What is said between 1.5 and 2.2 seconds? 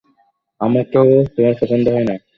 পছন্দ হয় না?